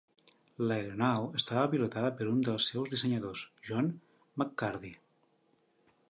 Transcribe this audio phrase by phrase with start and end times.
[0.69, 3.91] L'aeronau estava pilotada per un dels seus dissenyadors, John
[4.43, 4.95] McCurdy.